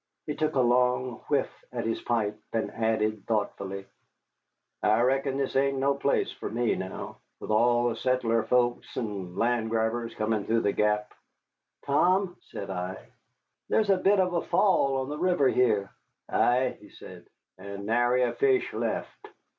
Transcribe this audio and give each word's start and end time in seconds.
He 0.25 0.33
took 0.33 0.55
a 0.55 0.59
long 0.61 1.17
whiff 1.29 1.63
at 1.71 1.85
his 1.85 2.01
pipe, 2.01 2.39
and 2.53 2.71
added 2.71 3.27
thoughtfully, 3.27 3.85
"I 4.81 4.99
reckon 5.01 5.37
this 5.37 5.55
ain't 5.55 5.77
no 5.77 5.93
place 5.93 6.31
fer 6.31 6.49
me 6.49 6.73
now, 6.73 7.17
with 7.39 7.51
all 7.51 7.89
the 7.89 7.95
settler 7.95 8.41
folks 8.41 8.97
and 8.97 9.37
land 9.37 9.69
grabbers 9.69 10.15
comin' 10.15 10.45
through 10.45 10.61
the 10.61 10.71
Gap." 10.73 11.13
"Tom," 11.85 12.35
said 12.49 12.71
I, 12.71 12.97
"there's 13.69 13.91
a 13.91 13.95
bit 13.97 14.19
of 14.19 14.33
a 14.33 14.41
fall 14.41 14.97
on 15.01 15.09
the 15.09 15.19
river 15.19 15.47
here." 15.49 15.91
"Ay," 16.27 16.77
he 16.81 16.89
said, 16.89 17.27
"and 17.59 17.85
nary 17.85 18.23
a 18.23 18.33
fish 18.33 18.73
left." 18.73 19.27